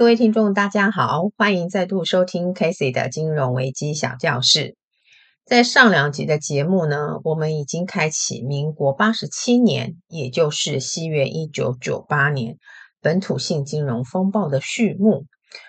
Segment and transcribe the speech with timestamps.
[0.00, 4.74] 各位听众，大家好，欢迎再度收听 Casey 的金融危机小教室。
[5.44, 12.56] 在上两集的节目呢，我们已经开启民国八十七年，也就是西元一九九八年
[13.02, 15.26] 本土性金融风暴的序幕。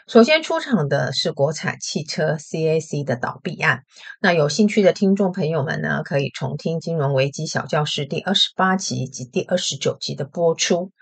[0.07, 3.81] 首先出场的是国产汽车 CAC 的倒闭案。
[4.21, 10.93] 那有兴趣的听众朋友们呢，可以重听金融危机小教室第二十八集及第二十九集的播出。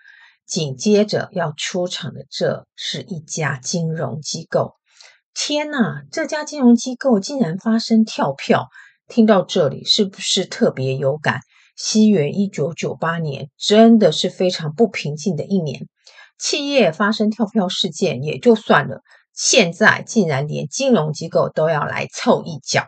[0.49, 4.73] 紧接着要出场的，这是一家金融机构。
[5.35, 6.03] 天哪！
[6.12, 8.67] 这家金融机构竟然发生跳票，
[9.08, 11.39] 听到这里是不是特别有感？
[11.77, 15.88] 西元一九九八年真的是非常不平静的一年，
[16.39, 19.02] 企业发生跳票事件也就算了，
[19.34, 22.88] 现在竟然连金融机构都要来凑一脚。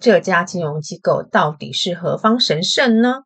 [0.00, 3.20] 这家金融机构到底是何方神圣呢？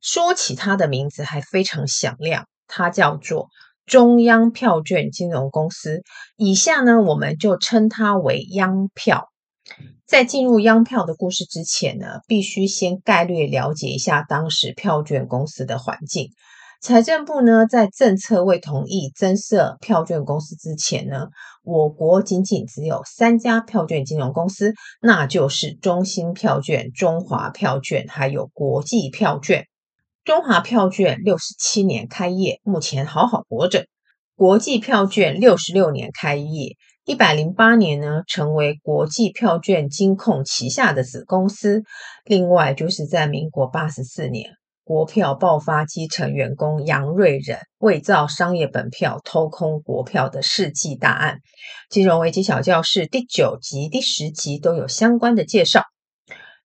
[0.00, 3.48] 说起它的名字还非常响亮，它叫做。
[3.86, 6.02] 中央票券金融公司，
[6.36, 9.28] 以下呢，我们就称它为央票。
[10.06, 16.28] 在进入央票的故事之前呢，必须先概略了解一下当时票券公司的环境。
[16.82, 21.28] 财政部呢，在政策未同意增设票券公司之前呢，
[21.64, 29.64] 我国仅仅只有三家票券金融公司，那就是中兴票券、中华票券，还有国际票券。
[30.28, 33.86] 中华票券六十七年开业，目前好好活着。
[34.36, 36.76] 国际票券六十六年开业，
[37.06, 41.82] 一百零八年呢，成为国际票券金控旗下的子公司。
[42.26, 44.50] 另外，就是在民国八十四年，
[44.84, 51.38] 国票爆发基层员工杨瑞仁伪造商业本票、偷空国票的世纪大案。
[51.88, 55.84] 金融危机小教室第九集、第十集都有相关的介绍。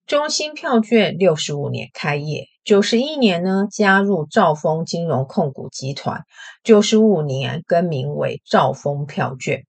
[0.05, 2.47] 中兴票券六十五年开业。
[2.63, 6.23] 九十一年呢，加入兆丰金融控股集团。
[6.63, 9.65] 九十五年更名为兆丰票券。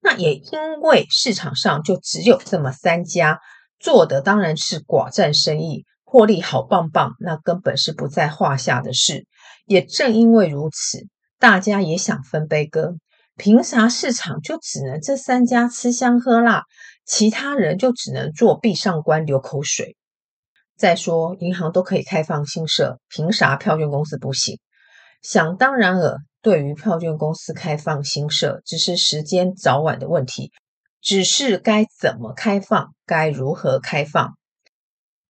[0.00, 3.38] 那也因为市场上就只有这么三家，
[3.78, 9.26] 做的当然是寡占生意，获利好棒棒，那根本是不在话下的事。
[9.64, 11.06] 也正因为如此，
[11.38, 12.98] 大家也想分杯羹。
[13.36, 16.64] 凭啥市场就只能这三家吃香喝辣，
[17.06, 19.96] 其他人就只能做壁上观流口水？
[20.76, 24.58] 再说，银行都可以开放新设，凭啥票券公司不行？
[25.22, 30.50] 想当然尔，对于票券公司开放新设，只是时间早晚的问题，
[31.00, 34.34] 只是该怎么开放，该如何开放。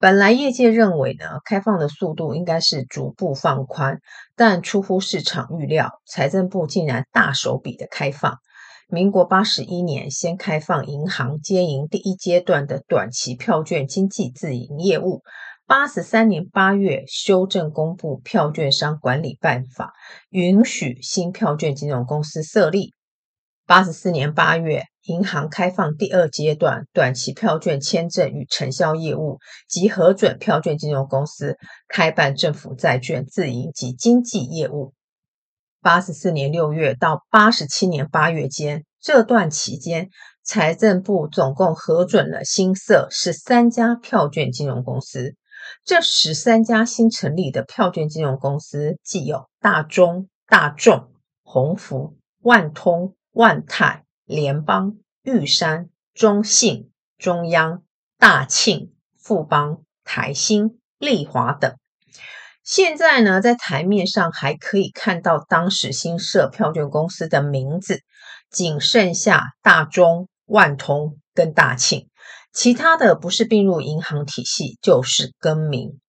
[0.00, 4.00] 本来业界认为呢，开放的速度应该是逐步放宽，
[4.34, 8.38] 但出乎市场预料，财政部竟然大手笔的开放。
[8.88, 15.22] 民国八十一年，先开放银行接营第一阶段的短期票券经纪自营业务。
[15.66, 19.86] 八十三年八月，修正公布《票券商管理办法》，
[20.28, 22.92] 允许新票券金融公司设立。
[23.66, 31.56] 八十四年八月，银行开放第二阶段短期票券签证与承销业务，及核准票券金融公司
[31.88, 34.92] 开办政府债券自营及经纪业务。
[35.84, 40.08] 八十四年六月到八十七年八月间，这段期间，
[40.42, 45.34] 财政部总共核准了新设十三家票券金融公司。
[45.84, 51.12] 这十三家新成立的票券金融公司，既有大中、大众、
[51.42, 57.82] 鸿福、万通、万泰、联邦、玉山、中信、中央、
[58.16, 61.76] 大庆、富邦、台新、丽华等。
[62.64, 68.00] 现在呢，在台面上还可以看到当时新设票券公司的名字，
[68.50, 72.08] 仅剩下大中、万通跟大庆，
[72.54, 76.00] 其他的不是并入银行体系，就是更名。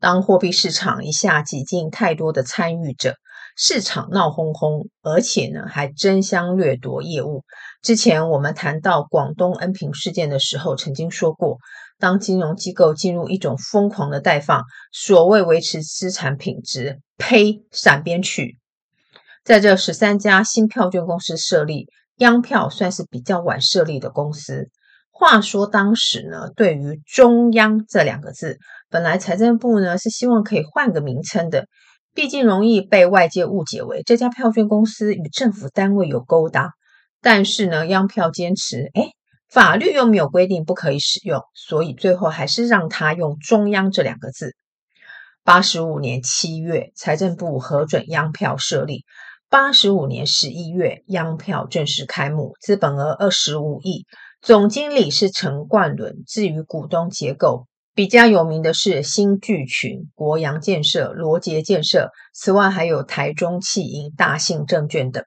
[0.00, 3.14] 当货币市场一下挤进太多的参与者，
[3.60, 7.42] 市场闹哄哄，而且呢还争相掠夺业务。
[7.82, 11.58] 之前我们谈到广东恩平事件的时候，曾经说过。
[12.00, 14.62] 当金融机构进入一种疯狂的贷放，
[14.92, 18.56] 所谓维持资产品质，呸，闪边去！
[19.42, 21.88] 在这十三家新票券公司设立，
[22.18, 24.70] 央票算是比较晚设立的公司。
[25.10, 28.58] 话说当时呢，对于“中央”这两个字，
[28.88, 31.66] 本来财政部呢是希望可以换个名称的，
[32.14, 36.72] 毕竟容易被外界误解为这家票券公司与政府单位有勾搭。
[37.20, 39.12] 但是呢，央票坚持，诶
[39.48, 44.54] 法律又没有规定不可以使用，所以最后还是让他用“中央”这两个字。
[45.42, 49.04] 八十五年七月，财政部核准央票设立；
[49.48, 54.04] 八十五年十一月，央票正式开幕，资本额二十五亿，
[54.42, 56.22] 总经理是陈冠伦。
[56.26, 57.67] 至于股东结构，
[57.98, 65.24] 比较有名的是新巨群、国阳建设、罗杰建设，此外还有台中汽银、大信证券等。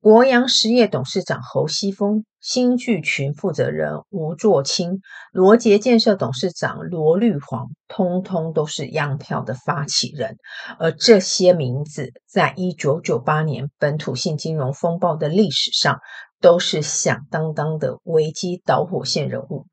[0.00, 4.98] 国阳实业董事长侯西峰、新聚群负责人吴作清、
[5.30, 10.38] 罗杰建设董事长罗绿煌，通通都是央票的发起人。
[10.80, 16.00] 而这些名字，在一九九八年本土性金融风暴的历史上，
[16.40, 19.66] 都是响当当的危机导火线人物。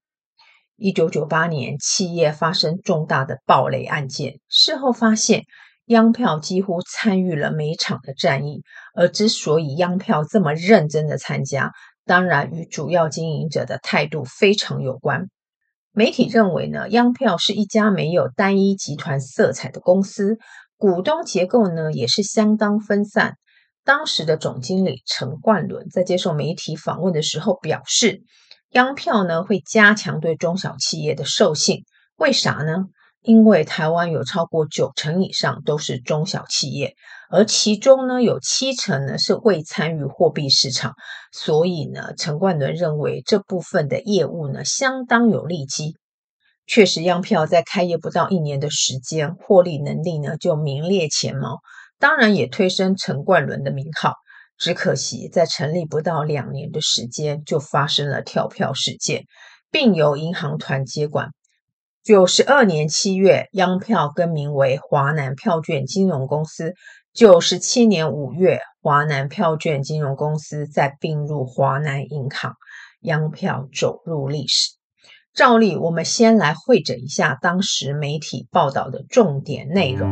[0.78, 5.44] 一九九八年，企业发生重大的暴雷案件，事后发现。
[5.88, 8.62] 央票几乎参与了每场的战役，
[8.94, 11.72] 而之所以央票这么认真的参加，
[12.06, 15.30] 当然与主要经营者的态度非常有关。
[15.94, 20.38] 媒体认为呢，央票是一家没有单一集团色彩的公司，
[20.76, 23.38] 股东结构呢也是相当分散。
[23.86, 28.24] 当时的总经理陈冠伦在接受媒体访问的时候表示，
[28.72, 31.84] 央票呢会加强对中小企业的授信，
[32.18, 32.86] 为啥呢？
[33.22, 36.96] 因为台湾有超过九成以上都是中小企业，
[37.30, 40.94] 而其中呢有七成呢是未参与货币市场，
[41.32, 45.96] 所以呢陈冠伦认为这部分的业务呢相当有利基。
[46.66, 51.60] 确实，央票在开业不到一年的时间，获利能力呢就名列前茅，
[52.00, 54.14] 当然也推升陈冠伦的名号。
[54.58, 59.26] 只可惜在成立不到两年的时间，就发生了跳票事件，
[59.72, 61.30] 并由银行团接管。
[62.04, 66.74] 九十二年七月，央票更名为华南票券金融公司。
[67.14, 72.54] 九十七年五月，华南票券金融公司再并入华南银行，
[73.02, 74.72] 央票走入历史。
[75.34, 80.10] 照例，我们先来会诊一下当时媒体报道的重点内容。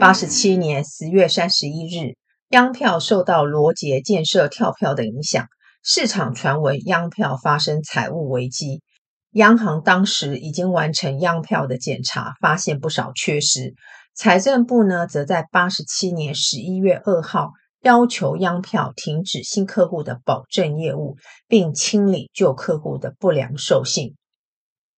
[0.00, 2.16] 八十七年十月三十一日，
[2.52, 5.46] 央票受到罗杰建设跳票的影响，
[5.82, 8.82] 市场传闻央票发生财务危机。
[9.30, 13.72] 央行当时已经完成央票的检查，发现不少缺失。
[14.14, 21.16] 财政部呢，则在八十七年十一月二号要求央票停止新客户的保证业务，
[21.48, 24.14] 并清理旧客户的不良授信。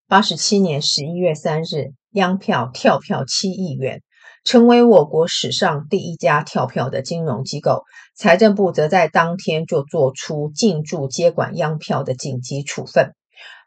[0.09, 4.03] 八十七年十一月三日，央票跳票七亿元，
[4.45, 7.83] 成为我国史上第一家跳票的金融机构。
[8.15, 13.15] 财政部则在当天就做出进驻接管央票的紧急处分。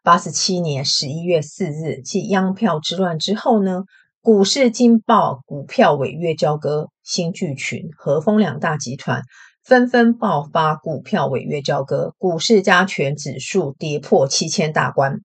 [0.04, 3.84] 八十七年十一月四日，继央票之乱之后呢，
[4.22, 9.24] 股市惊爆股票违约交割，新聚群、和丰两大集团
[9.66, 15.22] 纷纷爆发股票违约交割，股市加权指数跌破七千大关。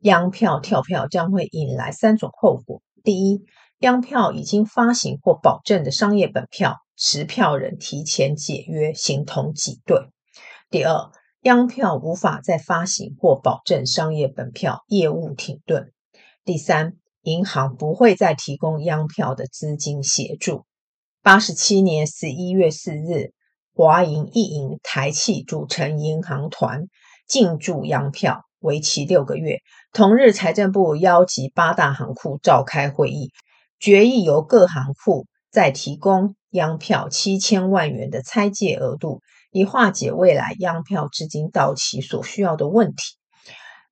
[0.00, 3.40] 央票跳票将会引来三种后果：第一，
[3.80, 10.10] 央票已经发行或保证的商业本票，持票人提前解约，形同挤兑；
[10.68, 15.92] 第二，央票无法再发行或保证商业本票，业务停顿。
[16.44, 20.64] 第三，银行不会再提供央票的资金协助。
[21.22, 23.32] 八十七年十一月四日，
[23.74, 26.88] 华银、一银、台企组成银行团
[27.28, 29.58] 进驻央票，为期六个月。
[29.92, 33.30] 同日，财政部邀集八大行库召开会议，
[33.78, 39.20] 决议由各行库再提供央票七千万元的拆借额度。
[39.50, 43.16] 以化解未来央票资金到期所需要的问题。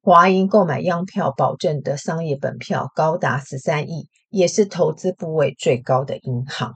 [0.03, 6.75] 华银购买央票保证的商业本票高达十三亿，也是投资部位最高的银行。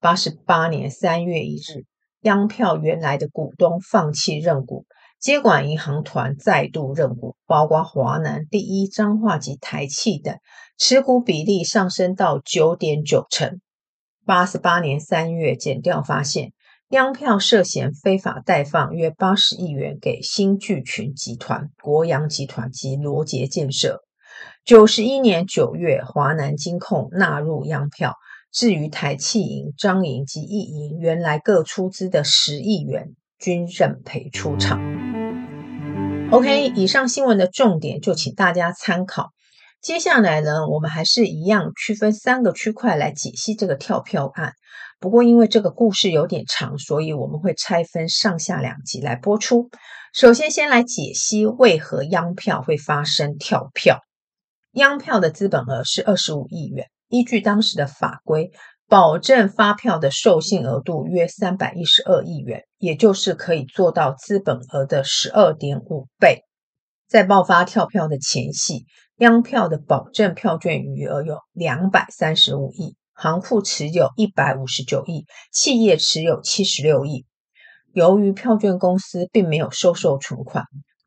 [0.00, 1.86] 八十八年三月一日，
[2.20, 4.84] 央票原来的股东放弃认股，
[5.18, 10.36] 接管银行团再度认股，包括华南、第一、彰化及台企等，
[10.78, 13.60] 持股比例上升到九点九成。
[14.24, 16.52] 八十八年三月，减掉发现。
[16.90, 24.00] 央票涉嫌非法贷放约八十亿元给新聚群集团、国阳集团及罗杰建设。
[24.64, 28.14] 九十一年九月，华南金控纳入央票。
[28.50, 34.80] 至于台企银、彰银及一银，原来各出资的十亿元均认赔出场。
[36.30, 39.30] OK，以上新闻的重点就请大家参考。
[39.80, 44.52] 接下来呢，我们还是一样区分三个区块来解析这个跳票案。
[44.98, 49.70] 不过，因为这个故事有点长，所以我们会拆分上下两集来播出。
[50.12, 54.00] 首先，先来解析为何央票会发生跳票。
[54.72, 58.50] 央票的资本额是二十五亿元，依据当时的法规，
[58.88, 66.42] 保证发票的授信额度约三百一十二亿元，也就是可以做到资本额的十二点五倍。
[67.08, 68.84] 在爆发跳票的前夕，
[69.18, 72.96] 央票的保证票券余额有两百三十五亿。
[73.12, 77.26] 行库持有一百五十九亿，企业持有七十六亿。
[77.92, 80.66] 由于票券公司并没有收受存款，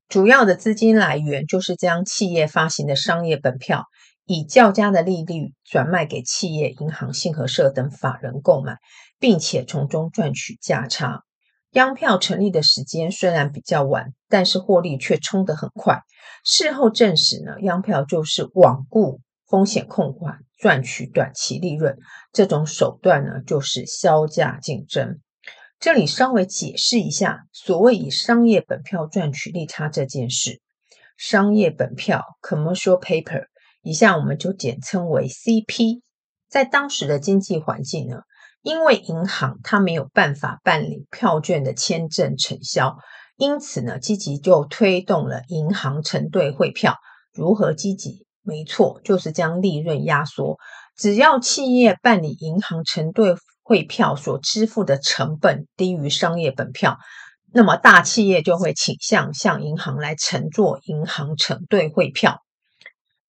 [0.10, 3.86] 主要的资金来源就是将企业发行的商业本票
[4.25, 8.75] 以较佳的利率转卖给企业、银行、信合社等法人购买，
[9.18, 11.22] 并且从中赚取价差。
[11.72, 16.01] 央票成立的时间虽然比较晚，但是获利却冲得很快。
[16.43, 21.98] 事后证实呢，央票就是罔顾风险控管，赚取短期利润。
[22.31, 25.19] 这种手段呢，就是削价竞争。
[25.79, 30.62] 这里稍微解释一下，所谓以商业本票赚取利差这件事。
[31.17, 33.45] 商业本票 （commercial paper），
[33.81, 36.01] 以下我们就简称为 CP。
[36.50, 38.21] 在当时的经济环境呢，
[38.62, 42.98] 因为银行它没有办法办理票券的签证承销，
[43.41, 46.98] 因此呢，积极就推动了银行承兑汇票。
[47.33, 48.27] 如何积极？
[48.43, 50.60] 没错，就是将利润压缩。
[50.95, 53.33] 只要企业办理银行承兑
[53.63, 57.00] 汇票所支付的成本低于商业本票。
[57.51, 62.41] 那么大企业就会倾向向银行来承做银行承兑汇票。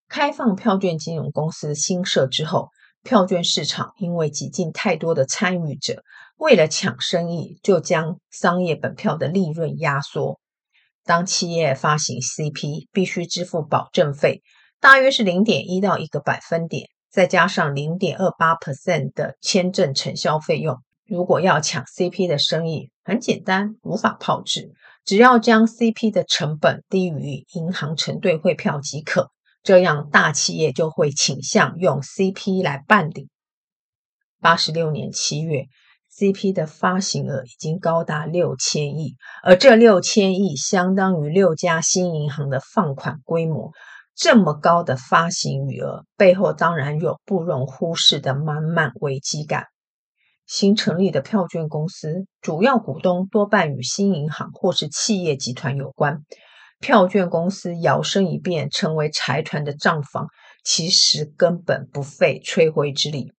[0.10, 2.68] 开放票券金融公司新设之后，
[3.01, 6.03] 票券市场因为挤进太多的参与者，
[6.42, 10.40] 为了抢生意，就将商业本票的利润压缩。
[11.04, 14.42] 当企业发行 CP，必须支付保证费，
[14.80, 20.78] 大约是零点一到一个百分点，再加上零点二八 percent 的签证承销费用。
[21.06, 24.72] 如果要抢 CP 的生意，很简单，无法炮制，
[25.06, 29.30] 只要将 CP 的成本低于银行承兑汇票即可。
[29.62, 33.30] 这样大企业就会倾向用 CP 来办理。
[34.40, 35.66] 八十六年七月
[36.22, 43.72] ，CP 的发行额已经高达六千亿，而这六千亿相当于六家新银行的放款规模。
[44.16, 49.66] 这么高的发行余额，背后当然有不容忽视的满满危机感。
[50.46, 56.20] 新成立的票券公司，主要股东多半与新银行或是企业集团有关。
[56.80, 60.28] 票券公司摇身一变成为财团的账房，
[60.63, 63.32] 其实根本不费吹灰之力。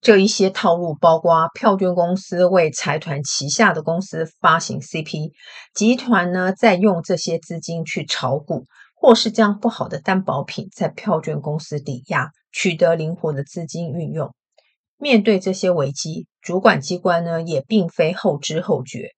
[0.00, 5.32] 这一些套路包括票券公司为财团旗下的公司发行 CP，
[5.74, 14.32] 集团呢再用这些资金去炒股，或是将不好的担保品在票券公司抵押，取得灵活的资金运用。
[14.98, 19.10] 面对这些危机，主管机关呢也并非后知后觉，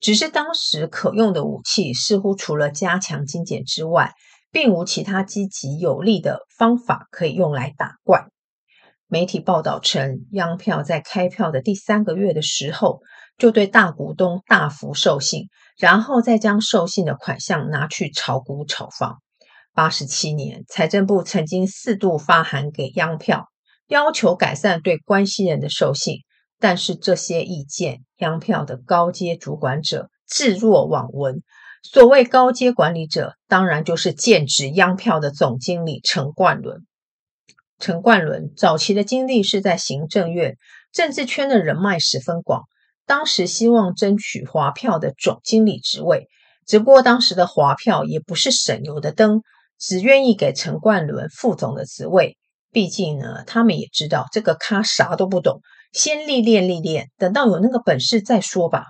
[0.00, 4.12] 只是当时可用的武器似乎除了加强精简之外，
[4.52, 8.26] 并无其他积极有力的方法可以用来打怪。
[9.08, 13.00] 媒体报道称，央票在开票的第三个月的时候，
[13.38, 15.48] 就对大股东大幅授信，
[15.78, 19.18] 然后再将授信的款项拿去炒股炒房。
[19.74, 23.48] 八十七年，财政部曾经四度发函给央票。
[23.88, 26.22] 要求改善对关系人的授信，
[26.58, 31.44] 但是这些意见，央票的高阶主管者置若罔闻。
[31.84, 36.84] 所谓高阶管理者，当然就是剑指央票的总经理陈冠伦。
[37.78, 40.56] 陈冠伦早期的经历是在行政院，
[40.92, 42.62] 政治圈的人脉十分广，
[43.06, 46.26] 当时希望争取华票的总经理职位，
[46.66, 49.42] 只不过当时的华票也不是省油的灯，
[49.78, 52.38] 只愿意给陈冠伦副总的职位。
[52.72, 55.60] 毕竟呢，他们也知道这个咖啥都不懂，
[55.92, 58.86] 先历练历练，等到有那个本事再说吧。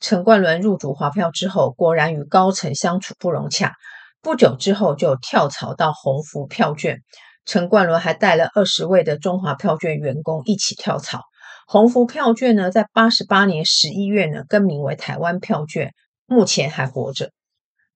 [0.00, 3.74] 陈冠伦入主华票之后，果然与高层相处不融洽，
[4.20, 7.02] 不久之后就跳槽到鸿福票券。
[7.44, 11.22] 陈冠伦还带了二十位的中华票券员工一起跳槽。
[11.66, 15.92] 鸿福票券呢，在八十八年十一月呢，更名为台湾票券，
[16.26, 17.30] 目前还活着。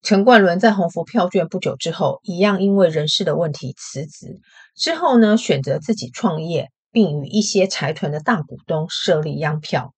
[0.03, 4.41] 陈冠伦在鸿福票券不久之后，一样因为人事的问题辞职。
[4.77, 9.93] 之后呢，选择自己创业，并与一些财团的大股东设立央票。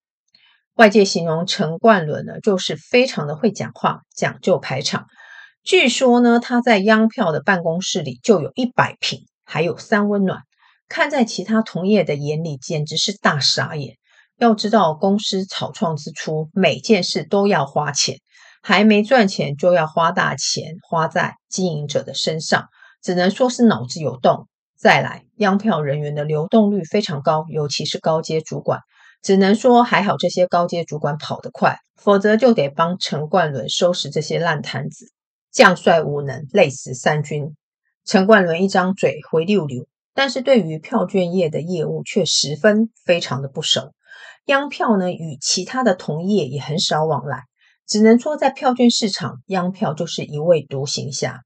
[0.75, 5.07] 外界形容陈冠伦呢，就是非常的会讲话，讲究排场。
[5.63, 10.41] 据说呢，他在央票的办公室里就有一百坪，还有三温暖。
[10.89, 13.97] 看在其他同业的眼里，简直是大傻眼。
[14.39, 18.19] 要知道，公司草创之初，每件事都要花钱。
[18.63, 22.67] 还没赚钱就要花大钱花在经营者的身上，
[23.01, 24.49] 只能说是脑子有洞。
[24.77, 28.81] 再来，央票人员的流动率非常高，尤其是高阶主管，
[29.23, 35.07] 只能说还好这些高阶主管跑得快，否则就得帮陈冠伦收拾这些烂摊子。
[35.51, 37.57] 将帅无能，累死三军。
[38.07, 43.95] 陈冠伦一张嘴回溜溜，但是对于票券业的业务却十分非常的不熟。
[44.45, 47.43] 央票呢，与其他的同业也很少往来。
[47.85, 51.43] 只能说，在票券市场，央票就是一位独行侠。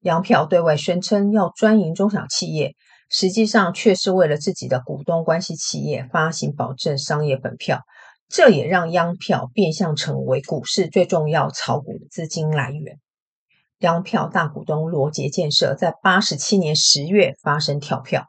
[0.00, 2.74] 央票对外宣称要专营中小企业，
[3.08, 7.82] 实际上却是为了自己的股东关系企业发行保证商业本票。
[8.28, 12.98] 这也让央票变相成为股市最重要炒股的资金来源。
[13.84, 18.24] 央票大股东罗杰建设在八十七年十月发生跳票，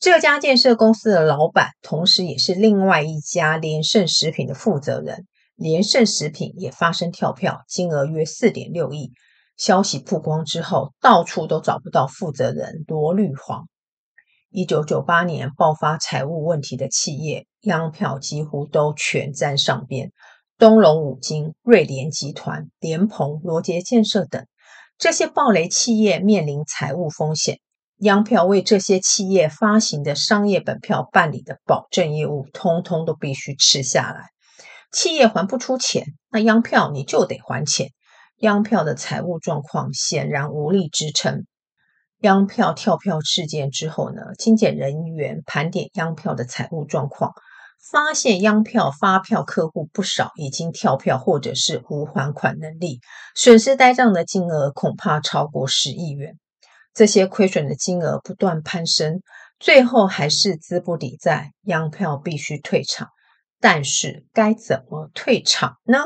[0.00, 5.26] 这家建设公司的老板，同时也是另外一家联圣食品的负责人。
[5.54, 9.12] 联圣食品也发生跳票，金额约四点六亿。
[9.58, 13.68] 消息曝光之后，到处都找不到负责人罗律黄。
[14.50, 20.10] 一九九八年爆发财务问题的企业，央票几乎都全沾上边。
[20.58, 24.46] 东隆五金、瑞联集团、联鹏、罗杰建设等
[24.98, 27.60] 这些暴雷企业面临财务风险。
[27.98, 34.28] 央票为这些企业发行的商业本票办理的保证业务，通通都必须吃下来。
[34.92, 37.90] 企业还不出钱，那央票你就得还钱。
[38.38, 41.44] 央票的财务状况显然无力支撑。
[42.20, 47.32] 央票跳票事件之后呢，精检人员盘点央票的财务状况，
[47.90, 53.00] 发现央票发票客户不少已经跳票，或者是无还款能力，
[53.34, 56.36] 损失呆账的金额恐怕超过十亿元。
[56.92, 59.20] 这些亏损的金额不断攀升，
[59.60, 63.08] 最后还是资不抵债，央票必须退场。
[63.60, 65.98] 但是该怎么退场呢？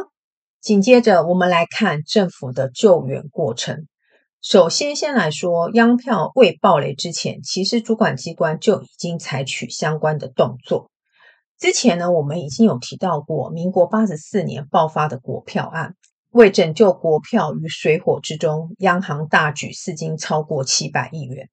[0.61, 3.87] 紧接着我们来看政府的救援过程。
[4.43, 10.90] 首先，先来说央票未爆雷之前，其实主管机关就已经采取相关的动作。
[11.61, 15.95] 之前呢，我们已经有提到过，民国八十四年爆发的国票案。
[16.31, 21.51] 为拯救国票于水火之中，央行大举释金超过七百亿元。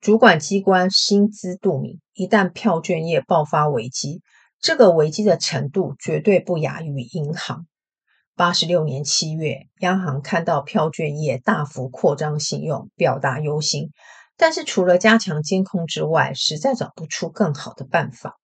[0.00, 4.22] 主管机关心知肚明，一旦票券业爆发危机，
[4.60, 7.66] 这个危机的程度绝对不亚于银行。
[8.36, 13.90] 八十六年七月，央行看到票券业大幅扩张信用，表达忧心，
[14.36, 18.36] 但是除了加强监控之外，实在找不出更好的办法。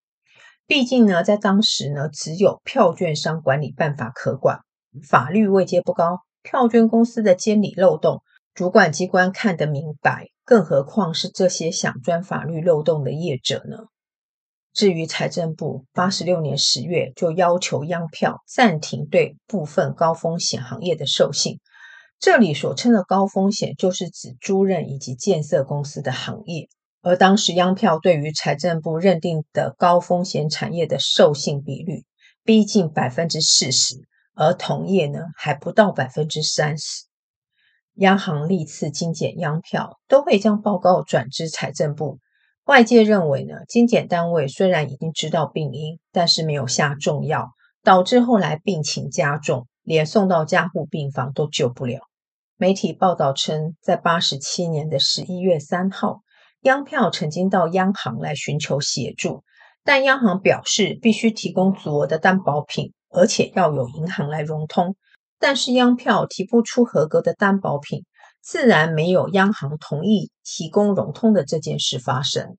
[0.66, 4.60] 毕竟呢，在当时呢，只有票券商管理办法可管。
[5.08, 13.86] 法律位阶不高，票券公司的监理漏洞，主管机关看得明白，更何况是这些想钻法律漏洞的业者呢？
[14.72, 21.60] 至于财政部，八十六年十月就要求央票暂停对部分高风险行业的授信。
[22.18, 26.68] 这里所称的高风险，就是指租赁以及建设公司的行业。
[27.06, 32.02] 而当时央票对于财政部认定的高风险产业的授信比率，
[32.42, 33.94] 逼近百分之四十。
[34.34, 37.04] 而同业呢，还不到百分之三十。
[37.94, 42.18] 央行历次精简央票，都会将报告转至财政部。
[42.64, 47.50] 外界认为呢，精简单位虽然已经知道病因，但是没有下重药，
[47.84, 52.00] 导致后来病情加重，连送到加护病房都救不了。
[52.56, 56.22] 媒体报道称，在八十七年的十一月三号，
[56.66, 59.44] 央票曾经到央行来寻求协助，
[59.84, 62.92] 但央行表示必须提供足额的担保品。
[63.08, 64.96] 而且要有银行来融通，
[65.38, 68.04] 但是央票提不出合格的担保品，
[68.42, 72.58] 自然没有央行同意提供融通的这件事发生。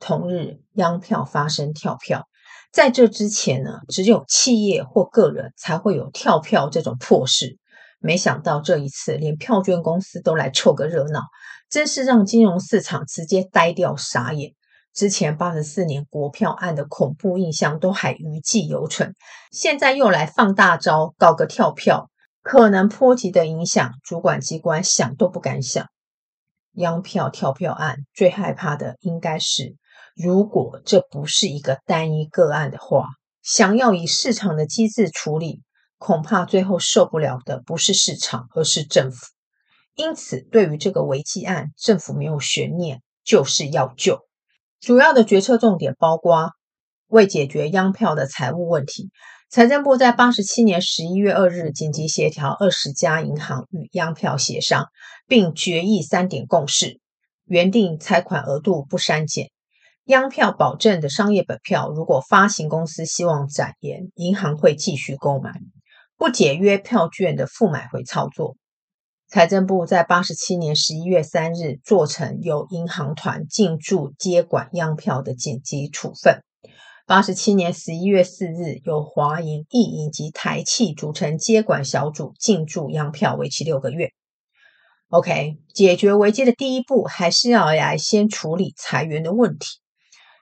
[0.00, 2.26] 同日，央票发生跳票，
[2.72, 7.58] 在这之前呢，只有企业或个人才会有跳票这种破事。
[8.00, 11.20] 没想到这一次，连票券公司都来凑个热闹，
[11.72, 14.52] 真是让金融市场直接呆掉傻眼。
[14.92, 19.14] 之前八十四年国票案的恐怖印象都还余悸犹存，
[19.50, 22.10] 现在又来放大招，搞个跳票，
[22.42, 25.86] 可能波及的影响，主管机关想都不敢想。
[26.72, 29.74] 央票跳票案最害怕的应该是，
[30.14, 33.06] 如果这不是一个单一个案的话，
[33.42, 35.62] 想要以市场的机制处理，
[35.96, 39.24] 恐怕最后受不了的不是市场，而是政府。
[39.94, 44.20] 因此，对于这个危机案，政府没有悬念，就是要救。
[44.80, 46.50] 主要的决策重点包括：
[47.08, 49.10] 为解决央票的财务问题，
[49.50, 54.86] 财政部在八十七年十一月二日紧急协调二十家银行与央票协商，
[55.28, 56.98] 并决议三点共识：
[57.44, 59.48] 原定拆款额度不删减；
[60.04, 65.52] 央票保证的商业本票，如果发行公司希望展延，银行会继续购买；
[66.16, 68.56] 不解约票券的复买回操作。
[69.32, 76.42] 财政部在八十七年十一月三日做成由银行团进驻接管央票的紧急处分。
[77.06, 84.10] 八十七年十一月四日，由华银、易银及台企组成接管小组进驻央票，为期六个月。
[85.08, 89.78] OK，解决危机的第一步还是要来先处理财源的问题。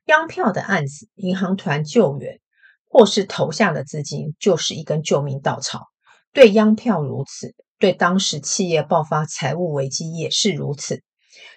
[0.07, 2.41] 央票的案子，银行团救援
[2.89, 5.87] 或是投下的资金，就是一根救命稻草。
[6.33, 7.55] 对央票如此。
[7.81, 11.03] 对当时企业爆发财务危机也是如此。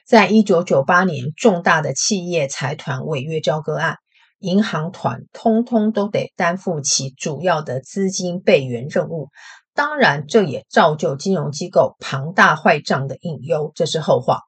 [0.08, 3.98] 在一九九八年重大的企业财团违约交割案，
[4.40, 9.28] 银行团通通都得担负起主要的资金备援任务。
[9.74, 14.40] 当然，这也造就金融机构庞大坏账的隐忧，这是后话。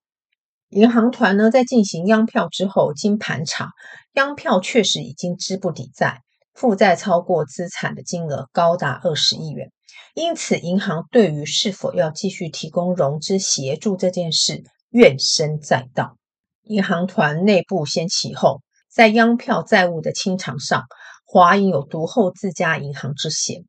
[0.69, 3.71] 银行团呢，在进行央票之后，经盘查，
[4.13, 6.21] 央票确实已经资不抵债，
[6.53, 9.71] 负债超过资产的金额高达二十亿元。
[10.13, 16.17] 因此，银行对于是否要继续提供融资协助这件事怨声载道。
[16.63, 20.83] 银行团内部先起哄，在央票债务的清偿上，
[21.25, 23.65] 华银有独厚自家银行之嫌。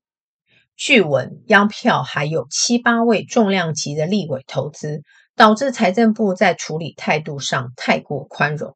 [0.76, 5.02] 据闻，央票还有七八位重量级的立委投资。
[5.38, 8.74] 导致财政部在处理态度上太过宽容，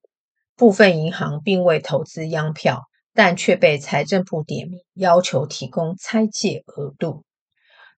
[0.56, 2.82] 部分银行并未投资央票，
[3.14, 7.24] 但却被财政部点名要求提供拆借额度。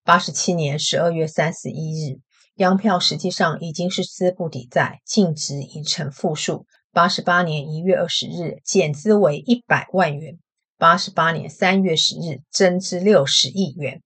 [0.04, 2.18] 八十七年十二月三十一日，
[2.56, 6.66] 央票实际上已经是资不抵债，净值已成负数。
[6.92, 10.38] 八十八年一月二十日，减资为一百万元。
[10.76, 14.02] 八十八年三月十日，增资六十亿元。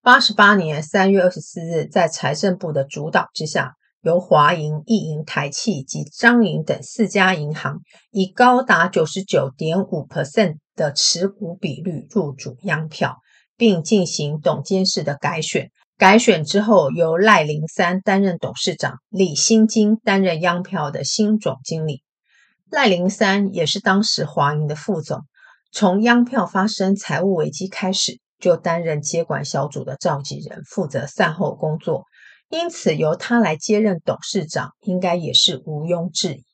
[0.00, 7.80] 八十八年三月二十四日，在财政部的主导之下，由华银、一银、台企及彰银等四家银行，
[8.12, 13.18] 以高达九十九点五 percent 的持股比率入主央票，
[13.60, 15.70] 并进行董监事的改选。
[15.98, 22.02] 改选之后，由赖林三担任董事长，李新金担任央票的新总经理。
[22.70, 25.26] 赖林三也是当时华银的副总，
[25.70, 28.18] 从央票发生财务危机开始。
[28.38, 32.06] 就担任接管小组的召集人，负责善后工作，
[32.48, 36.44] 因此由他来接任董事长，应该也是毋庸置疑。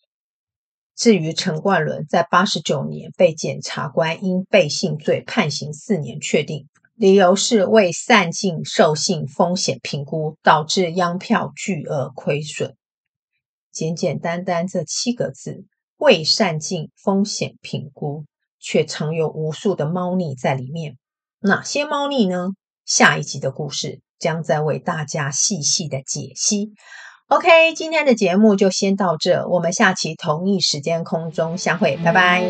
[0.96, 6.66] 至于陈冠伦，在八十九年被检察官因背信罪判刑四年确定，
[6.96, 12.74] 理由是未善尽授信风险评估，导致央票巨额亏损。
[13.70, 15.66] 简简单单这七个字，
[15.98, 18.24] 未善尽风险评估，
[18.58, 20.96] 却藏有无数的猫腻在里面。
[21.40, 22.48] 哪些猫腻呢？
[22.86, 26.70] 下一集的故事将再为大家细细的解析。
[27.28, 32.46] OK，今天的节目就先到这，我们下期同一时间空中相会，拜拜。